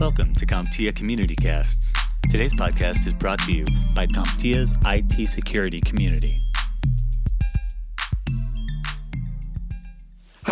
[0.00, 1.92] Welcome to CompTIA Community Casts.
[2.30, 3.64] Today's podcast is brought to you
[3.96, 6.36] by CompTIA's IT security community.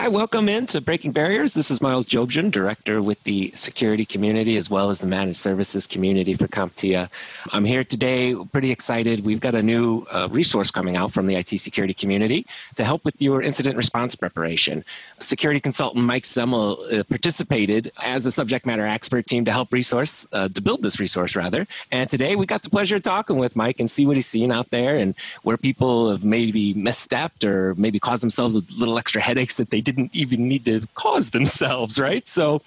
[0.07, 1.53] Hi, welcome into Breaking Barriers.
[1.53, 5.85] This is Miles Jobjan, Director with the security community as well as the managed services
[5.85, 7.09] community for CompTIA.
[7.51, 9.25] I'm here today, pretty excited.
[9.25, 12.47] We've got a new uh, resource coming out from the IT security community
[12.77, 14.85] to help with your incident response preparation.
[15.19, 20.25] Security consultant Mike Semel uh, participated as a subject matter expert team to help resource,
[20.31, 21.67] uh, to build this resource rather.
[21.91, 24.53] And today we got the pleasure of talking with Mike and see what he's seen
[24.53, 29.21] out there and where people have maybe misstepped or maybe caused themselves a little extra
[29.21, 32.27] headaches that they didn't didn't even need to cause themselves, right?
[32.29, 32.63] So,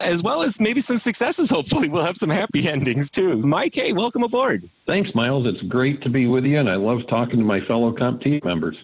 [0.00, 3.38] as well as maybe some successes, hopefully, we'll have some happy endings too.
[3.38, 4.68] Mike, hey, welcome aboard.
[4.86, 5.46] Thanks, Miles.
[5.46, 8.40] It's great to be with you, and I love talking to my fellow comp team
[8.44, 8.76] members.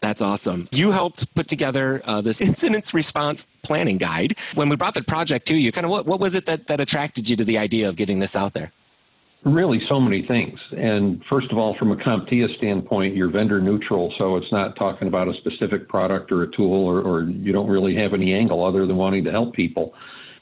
[0.00, 0.68] That's awesome.
[0.72, 4.36] You helped put together uh, this incident response planning guide.
[4.54, 6.80] When we brought the project to you, kind of what, what was it that, that
[6.80, 8.72] attracted you to the idea of getting this out there?
[9.46, 10.58] Really, so many things.
[10.76, 15.06] And first of all, from a CompTIA standpoint, you're vendor neutral, so it's not talking
[15.06, 18.64] about a specific product or a tool, or, or you don't really have any angle
[18.66, 19.94] other than wanting to help people.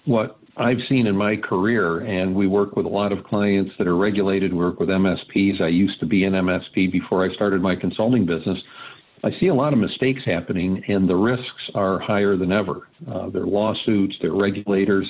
[0.06, 3.86] What I've seen in my career, and we work with a lot of clients that
[3.86, 5.60] are regulated, we work with MSPs.
[5.60, 8.56] I used to be an MSP before I started my consulting business.
[9.22, 12.88] I see a lot of mistakes happening, and the risks are higher than ever.
[13.06, 15.06] Uh, there are lawsuits, there are regulators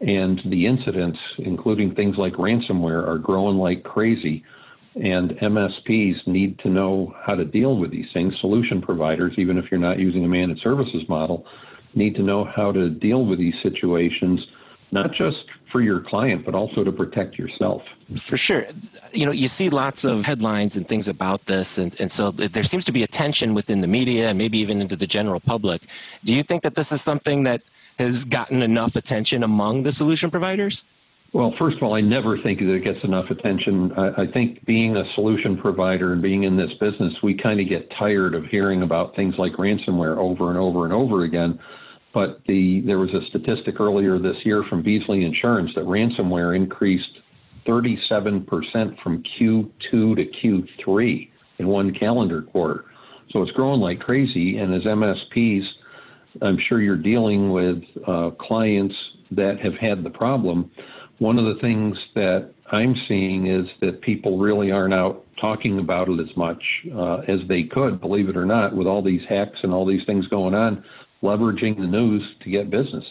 [0.00, 4.44] and the incidents, including things like ransomware, are growing like crazy.
[4.94, 8.34] And MSPs need to know how to deal with these things.
[8.40, 11.46] Solution providers, even if you're not using a managed services model,
[11.94, 14.40] need to know how to deal with these situations,
[14.92, 17.82] not just for your client, but also to protect yourself.
[18.16, 18.66] For sure.
[19.12, 22.62] You know, you see lots of headlines and things about this, and, and so there
[22.62, 25.82] seems to be a tension within the media and maybe even into the general public.
[26.24, 27.62] Do you think that this is something that
[27.98, 30.84] has gotten enough attention among the solution providers?
[31.32, 33.92] Well, first of all, I never think that it gets enough attention.
[33.92, 37.68] I, I think being a solution provider and being in this business, we kind of
[37.68, 41.58] get tired of hearing about things like ransomware over and over and over again.
[42.14, 47.20] But the there was a statistic earlier this year from Beazley Insurance that ransomware increased
[47.66, 48.46] 37%
[49.02, 52.86] from Q2 to Q3 in one calendar quarter.
[53.30, 54.56] So it's growing like crazy.
[54.58, 55.64] And as MSPs,
[56.42, 58.94] I'm sure you're dealing with uh, clients
[59.32, 60.70] that have had the problem.
[61.18, 66.08] One of the things that I'm seeing is that people really aren't out talking about
[66.08, 66.62] it as much
[66.94, 70.04] uh, as they could, believe it or not, with all these hacks and all these
[70.06, 70.84] things going on,
[71.22, 73.04] leveraging the news to get business.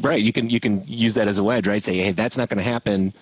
[0.00, 0.22] Right.
[0.22, 1.82] You can you can use that as a wedge, right?
[1.82, 3.12] Say, hey, that's not going to happen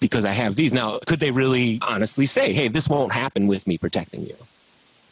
[0.00, 0.72] because I have these.
[0.72, 4.36] Now, could they really honestly say, hey, this won't happen with me protecting you?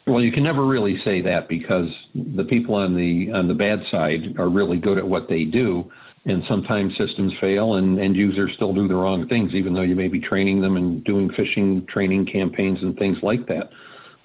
[0.05, 3.79] Well, you can never really say that because the people on the on the bad
[3.89, 5.89] side are really good at what they do,
[6.25, 9.95] and sometimes systems fail and end users still do the wrong things, even though you
[9.95, 13.69] may be training them and doing phishing training campaigns and things like that.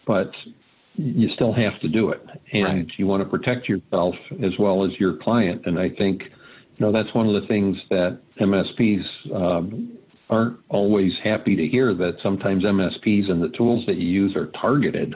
[0.05, 0.33] But
[0.97, 2.87] you still have to do it, and right.
[2.97, 5.62] you want to protect yourself as well as your client.
[5.66, 9.97] And I think, you know, that's one of the things that MSPs um,
[10.28, 11.95] aren't always happy to hear.
[11.95, 15.15] That sometimes MSPs and the tools that you use are targeted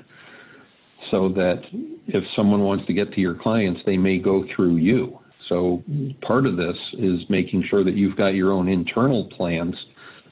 [1.13, 1.63] so that
[2.09, 5.21] if someone wants to get to your clients, they may go through you.
[5.49, 5.85] So
[6.23, 9.77] part of this is making sure that you've got your own internal plans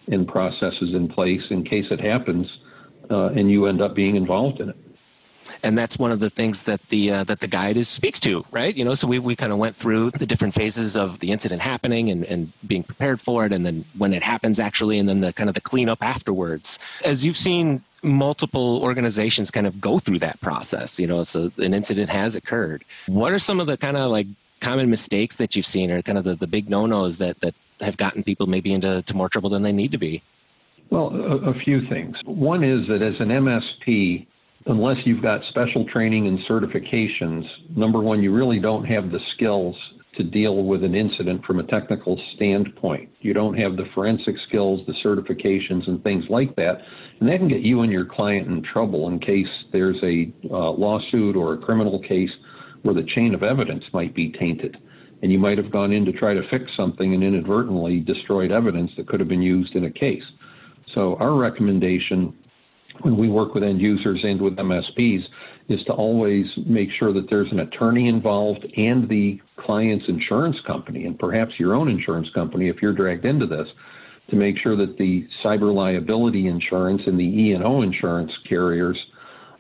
[0.09, 2.47] and processes in place in case it happens
[3.11, 4.77] uh, and you end up being involved in it
[5.63, 8.45] and that's one of the things that the uh, that the guide is speaks to,
[8.51, 8.77] right?
[8.77, 11.61] You know, so we we kind of went through the different phases of the incident
[11.61, 15.21] happening and and being prepared for it, and then when it happens actually, and then
[15.21, 16.79] the kind of the cleanup afterwards.
[17.05, 21.75] As you've seen multiple organizations kind of go through that process, you know, so an
[21.75, 22.85] incident has occurred.
[23.07, 24.27] What are some of the kind of like
[24.61, 27.97] common mistakes that you've seen, or kind of the, the big no-nos that that have
[27.97, 30.23] gotten people maybe into to more trouble than they need to be?
[30.91, 32.17] Well, a, a few things.
[32.25, 34.27] One is that as an MSP,
[34.67, 37.45] unless you've got special training and certifications,
[37.75, 39.77] number one, you really don't have the skills
[40.17, 43.09] to deal with an incident from a technical standpoint.
[43.21, 46.79] You don't have the forensic skills, the certifications, and things like that.
[47.21, 50.71] And that can get you and your client in trouble in case there's a uh,
[50.73, 52.31] lawsuit or a criminal case
[52.83, 54.77] where the chain of evidence might be tainted.
[55.23, 58.91] And you might have gone in to try to fix something and inadvertently destroyed evidence
[58.97, 60.23] that could have been used in a case.
[60.95, 62.35] So, our recommendation
[63.03, 65.23] when we work with end users and with MSPs
[65.69, 71.07] is to always make sure that there's an attorney involved and the client's insurance company,
[71.07, 73.69] and perhaps your own insurance company if you're dragged into this,
[74.31, 78.99] to make sure that the cyber liability insurance and the E&O insurance carriers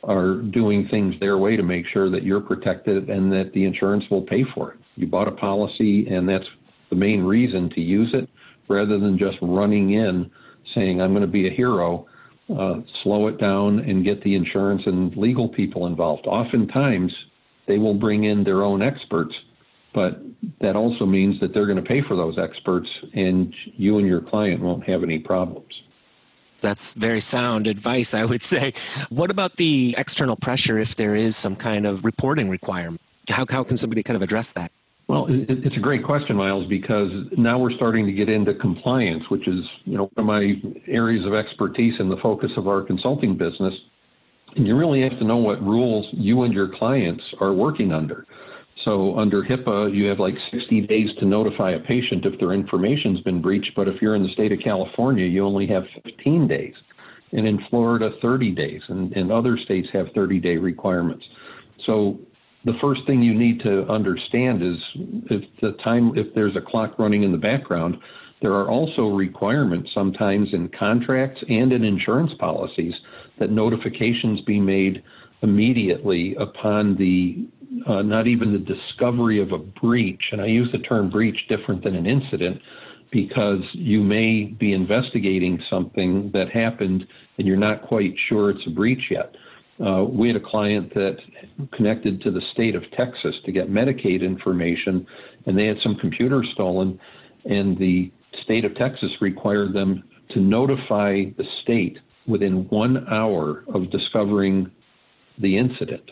[0.04, 4.04] are doing things their way to make sure that you're protected and that the insurance
[4.10, 4.78] will pay for it.
[4.96, 6.46] You bought a policy, and that's
[6.88, 8.28] the main reason to use it
[8.68, 10.30] rather than just running in
[10.74, 12.06] saying, I'm going to be a hero.
[12.50, 16.26] Uh, slow it down and get the insurance and legal people involved.
[16.26, 17.12] Oftentimes,
[17.68, 19.32] they will bring in their own experts,
[19.94, 20.20] but
[20.60, 24.20] that also means that they're going to pay for those experts, and you and your
[24.20, 25.72] client won't have any problems.
[26.60, 28.74] That's very sound advice, I would say.
[29.10, 33.00] What about the external pressure if there is some kind of reporting requirement?
[33.28, 34.72] How, how can somebody kind of address that?
[35.10, 39.48] Well, it's a great question, Miles, because now we're starting to get into compliance, which
[39.48, 40.54] is you know one of my
[40.86, 43.74] areas of expertise and the focus of our consulting business.
[44.54, 48.24] And you really have to know what rules you and your clients are working under.
[48.84, 53.20] So under HIPAA, you have like 60 days to notify a patient if their information's
[53.22, 53.72] been breached.
[53.74, 56.74] But if you're in the state of California, you only have 15 days.
[57.32, 58.82] And in Florida, 30 days.
[58.88, 61.24] And, and other states have 30 day requirements.
[61.84, 62.20] So
[62.64, 64.76] the first thing you need to understand is
[65.30, 67.96] if the time if there's a clock running in the background
[68.42, 72.94] there are also requirements sometimes in contracts and in insurance policies
[73.38, 75.02] that notifications be made
[75.42, 77.46] immediately upon the
[77.86, 81.82] uh, not even the discovery of a breach and i use the term breach different
[81.82, 82.60] than an incident
[83.10, 87.04] because you may be investigating something that happened
[87.38, 89.34] and you're not quite sure it's a breach yet
[89.84, 91.16] uh, we had a client that
[91.72, 95.06] connected to the state of Texas to get Medicaid information,
[95.46, 96.98] and they had some computers stolen,
[97.44, 98.12] and the
[98.44, 104.70] state of Texas required them to notify the state within one hour of discovering
[105.38, 106.10] the incident.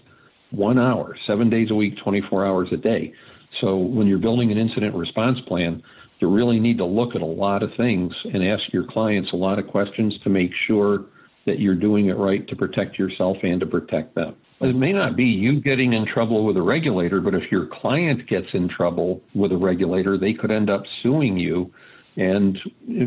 [0.50, 3.12] One hour, seven days a week, 24 hours a day.
[3.60, 5.82] So when you're building an incident response plan,
[6.20, 9.36] you really need to look at a lot of things and ask your clients a
[9.36, 11.04] lot of questions to make sure
[11.48, 14.36] that you're doing it right to protect yourself and to protect them.
[14.60, 18.26] It may not be you getting in trouble with a regulator, but if your client
[18.26, 21.72] gets in trouble with a regulator, they could end up suing you.
[22.16, 22.58] And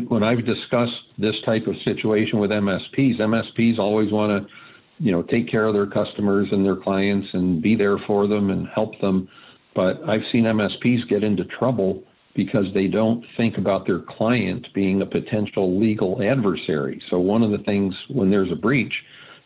[0.08, 4.54] when I've discussed this type of situation with MSPs, MSPs always want to,
[4.98, 8.50] you know, take care of their customers and their clients and be there for them
[8.50, 9.28] and help them.
[9.74, 12.02] But I've seen MSPs get into trouble
[12.34, 17.02] because they don't think about their client being a potential legal adversary.
[17.10, 18.94] So, one of the things when there's a breach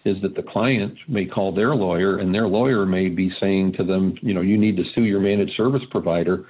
[0.05, 3.85] is that the client may call their lawyer, and their lawyer may be saying to
[3.85, 6.47] them, you know, you need to sue your managed service provider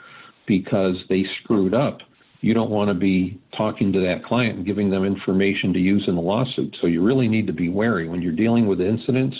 [0.46, 1.98] because they screwed up.
[2.42, 6.04] You don't want to be talking to that client and giving them information to use
[6.06, 6.76] in the lawsuit.
[6.82, 9.36] So, you really need to be wary when you're dealing with incidents.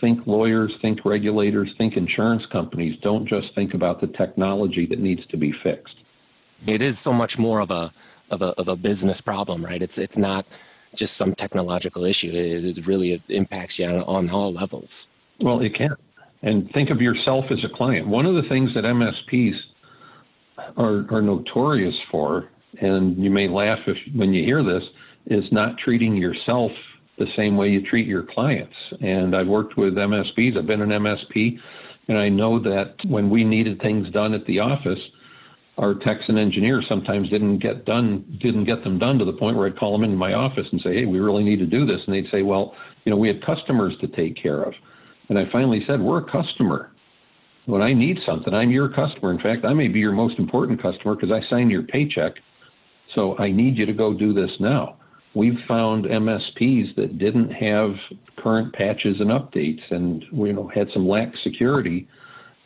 [0.00, 2.98] Think lawyers, think regulators, think insurance companies.
[3.02, 5.94] Don't just think about the technology that needs to be fixed
[6.66, 7.92] it is so much more of a
[8.30, 9.82] of a of a business problem, right?
[9.82, 10.46] It's it's not
[10.94, 12.30] just some technological issue.
[12.32, 15.06] It, it really impacts you on, on all levels.
[15.40, 15.94] Well, it can.
[16.42, 18.06] And think of yourself as a client.
[18.06, 19.54] One of the things that MSPs
[20.76, 22.48] are, are notorious for,
[22.80, 24.82] and you may laugh if when you hear this,
[25.26, 26.70] is not treating yourself
[27.18, 28.74] the same way you treat your clients.
[29.00, 30.56] And I've worked with MSPs.
[30.56, 31.58] I've been an MSP,
[32.08, 35.00] and I know that when we needed things done at the office,
[35.78, 39.56] our techs and engineers sometimes didn't get done, didn't get them done to the point
[39.56, 41.84] where I'd call them into my office and say, "Hey, we really need to do
[41.84, 42.74] this," and they'd say, "Well,
[43.04, 44.74] you know, we had customers to take care of,"
[45.28, 46.90] and I finally said, "We're a customer.
[47.66, 49.32] When I need something, I'm your customer.
[49.32, 52.40] In fact, I may be your most important customer because I signed your paycheck,
[53.14, 54.96] so I need you to go do this now."
[55.34, 57.96] We've found MSPs that didn't have
[58.36, 62.08] current patches and updates, and you know, had some lax security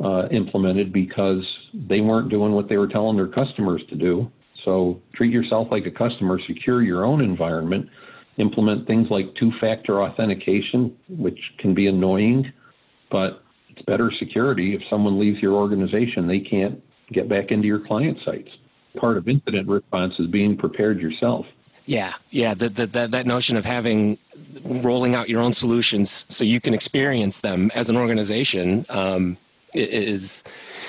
[0.03, 4.31] uh, implemented because they weren't doing what they were telling their customers to do.
[4.65, 7.89] So treat yourself like a customer, secure your own environment,
[8.39, 12.51] implement things like two factor authentication, which can be annoying,
[13.11, 14.75] but it's better security.
[14.75, 18.49] If someone leaves your organization, they can't get back into your client sites.
[18.97, 21.47] Part of incident response is being prepared yourself.
[21.87, 24.19] Yeah, yeah, the, the, that notion of having
[24.65, 29.37] rolling out your own solutions so you can experience them as an organization um,
[29.75, 30.43] is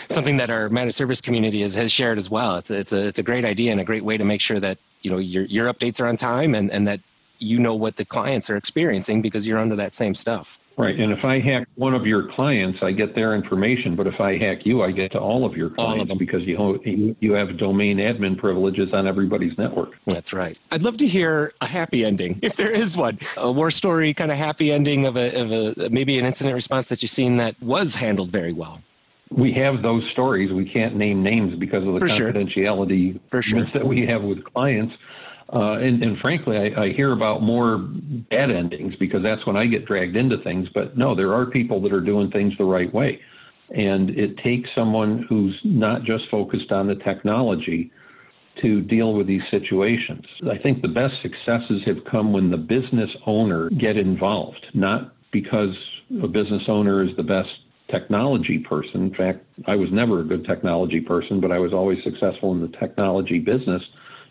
[0.09, 2.57] something that our managed service community has, has shared as well.
[2.57, 4.59] It's a, it's a it's a great idea and a great way to make sure
[4.59, 6.99] that you know your your updates are on time and and that
[7.39, 10.59] you know what the clients are experiencing because you're under that same stuff.
[10.77, 10.97] Right.
[10.97, 13.95] And if I hack one of your clients, I get their information.
[13.95, 17.15] But if I hack you, I get to all of your clients of because you
[17.19, 19.91] you have domain admin privileges on everybody's network.
[20.07, 20.57] That's right.
[20.71, 24.31] I'd love to hear a happy ending, if there is one, a war story kind
[24.31, 27.61] of happy ending of a, of a maybe an incident response that you've seen that
[27.61, 28.81] was handled very well.
[29.29, 30.51] We have those stories.
[30.51, 33.41] We can't name names because of the For confidentiality sure.
[33.41, 33.65] sure.
[33.73, 34.93] that we have with clients.
[35.53, 37.77] Uh, and, and, frankly, I, I, hear about more
[38.29, 40.69] bad endings because that's when I get dragged into things.
[40.73, 43.19] But no, there are people that are doing things the right way.
[43.69, 47.91] And it takes someone who's not just focused on the technology
[48.61, 50.25] to deal with these situations.
[50.49, 55.75] I think the best successes have come when the business owner get involved, not because
[56.23, 57.49] a business owner is the best
[57.89, 59.03] technology person.
[59.03, 62.61] In fact, I was never a good technology person, but I was always successful in
[62.61, 63.81] the technology business.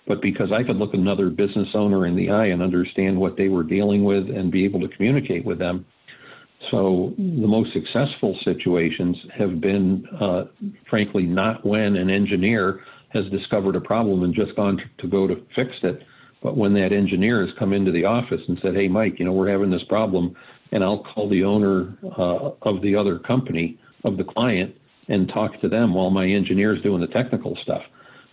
[0.07, 3.49] But because I could look another business owner in the eye and understand what they
[3.49, 5.87] were dealing with and be able to communicate with them,
[6.71, 10.45] so the most successful situations have been, uh,
[10.89, 12.81] frankly, not when an engineer
[13.11, 16.05] has discovered a problem and just gone to, to go to fix it,
[16.43, 19.33] but when that engineer has come into the office and said, "Hey, Mike, you know
[19.33, 20.35] we're having this problem,"
[20.73, 24.75] and I'll call the owner uh, of the other company of the client
[25.09, 27.83] and talk to them while my engineer is doing the technical stuff.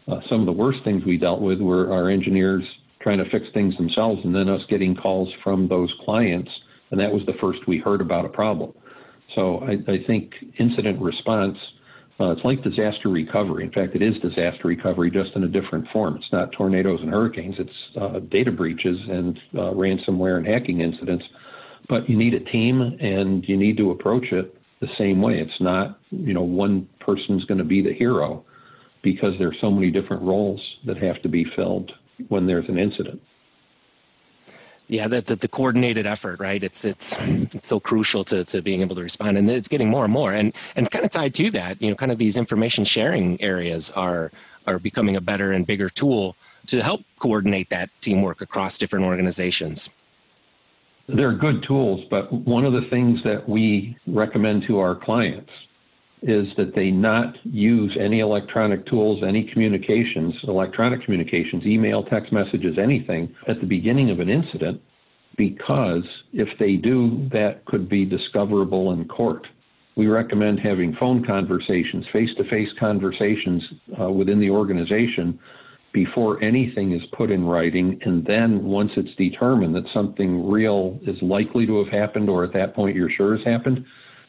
[0.07, 2.63] Uh, some of the worst things we dealt with were our engineers
[3.01, 6.49] trying to fix things themselves and then us getting calls from those clients
[6.91, 8.73] and that was the first we heard about a problem.
[9.35, 11.57] So I, I think incident response,
[12.19, 13.63] uh, it's like disaster recovery.
[13.63, 16.15] In fact, it is disaster recovery just in a different form.
[16.15, 21.25] It's not tornadoes and hurricanes, it's uh, data breaches and uh, ransomware and hacking incidents.
[21.89, 25.39] But you need a team and you need to approach it the same way.
[25.39, 28.45] It's not, you know, one person's going to be the hero
[29.01, 31.91] because there's so many different roles that have to be filled
[32.29, 33.21] when there's an incident.
[34.89, 36.63] Yeah, the, the, the, coordinated effort, right?
[36.63, 40.05] It's it's it's so crucial to, to being able to respond, and it's getting more
[40.05, 40.33] and more.
[40.33, 43.91] And and kind of tied to that, you know, kind of these information sharing areas
[43.91, 44.31] are
[44.65, 46.37] are becoming a better and bigger tool
[46.67, 49.89] to help coordinate that teamwork across different organizations.
[51.07, 55.51] They're good tools, but one of the things that we recommend to our clients
[56.23, 62.77] is that they not use any electronic tools, any communications, electronic communications, email, text messages,
[62.81, 64.81] anything at the beginning of an incident,
[65.37, 69.45] because if they do, that could be discoverable in court.
[69.95, 73.63] We recommend having phone conversations, face to face conversations
[73.99, 75.39] uh, within the organization
[75.93, 77.99] before anything is put in writing.
[78.05, 82.53] And then once it's determined that something real is likely to have happened, or at
[82.53, 83.85] that point you're sure has happened,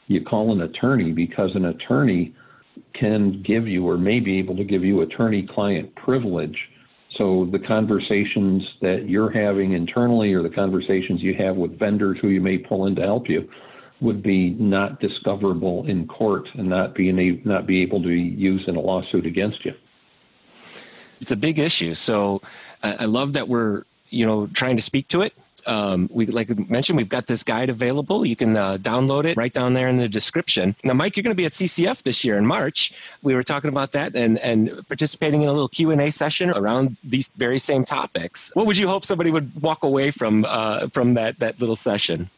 [0.08, 2.34] you call an attorney because an attorney
[2.94, 6.58] can give you or may be able to give you attorney client privilege.
[7.16, 12.28] So the conversations that you're having internally or the conversations you have with vendors who
[12.28, 13.48] you may pull in to help you
[14.00, 17.10] would be not discoverable in court and not be,
[17.44, 19.74] not be able to be used in a lawsuit against you.
[21.20, 21.94] It's a big issue.
[21.94, 22.40] So
[22.82, 25.34] I love that we're you know trying to speak to it
[25.68, 28.24] um, we like mentioned, we've got this guide available.
[28.24, 30.74] You can uh, download it right down there in the description.
[30.82, 32.92] Now, Mike, you're going to be at CCF this year in March.
[33.22, 36.50] We were talking about that and and participating in a little Q and A session
[36.50, 38.50] around these very same topics.
[38.54, 42.30] What would you hope somebody would walk away from uh, from that that little session?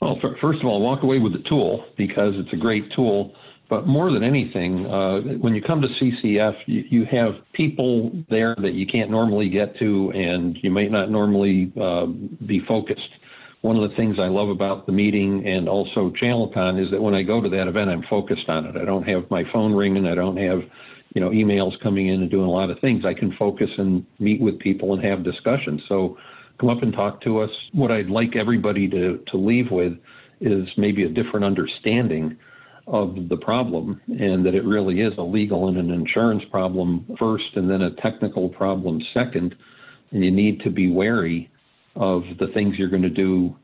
[0.00, 3.34] Well, first of all, walk away with the tool because it's a great tool
[3.68, 8.56] but more than anything, uh, when you come to CCF, you, you, have people there
[8.62, 12.06] that you can't normally get to, and you might not normally uh,
[12.46, 13.10] be focused.
[13.60, 17.14] One of the things I love about the meeting and also ChannelCon is that when
[17.14, 18.76] I go to that event, I'm focused on it.
[18.76, 20.06] I don't have my phone ringing.
[20.06, 20.60] I don't have,
[21.14, 23.04] you know, emails coming in and doing a lot of things.
[23.04, 25.82] I can focus and meet with people and have discussions.
[25.88, 26.16] So
[26.58, 27.50] come up and talk to us.
[27.72, 29.94] What I'd like everybody to, to leave with
[30.40, 32.38] is maybe a different understanding
[32.90, 37.44] of the problem and that it really is a legal and an insurance problem first
[37.54, 39.54] and then a technical problem second.
[40.10, 41.50] And you need to be wary
[41.96, 43.54] of the things you're going to do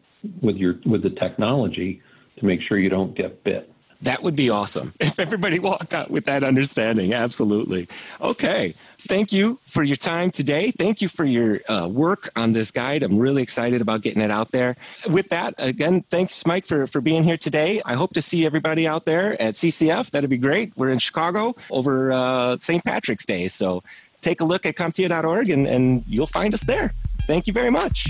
[0.43, 2.03] with your with the technology
[2.39, 6.11] to make sure you don't get bit that would be awesome if everybody walked out
[6.11, 7.15] with that understanding.
[7.15, 7.89] Absolutely.
[8.21, 8.75] Okay.
[9.01, 10.71] Thank you for your time today.
[10.71, 13.03] Thank you for your uh, work on this guide.
[13.03, 14.77] I'm really excited about getting it out there.
[15.09, 17.83] With that, again, thanks, Mike, for, for being here today.
[17.85, 20.11] I hope to see everybody out there at CCF.
[20.11, 20.73] That'd be great.
[20.77, 22.83] We're in Chicago over uh, St.
[22.85, 23.49] Patrick's Day.
[23.49, 23.83] So
[24.23, 26.95] take a look at CompTIA.org and, and you'll find us there.
[27.23, 28.07] Thank you very much.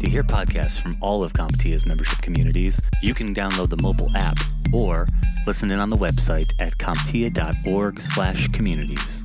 [0.00, 4.38] To hear podcasts from all of CompTIA's membership communities, you can download the mobile app
[4.72, 5.08] or
[5.44, 9.22] listen in on the website at comptia.org/communities.